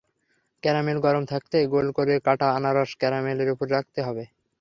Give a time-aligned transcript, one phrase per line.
[0.63, 4.23] Caramel গরম থাকতেই গোল করে কাটা আনারস ক্যারামেল এর উপর রাখতে হবে।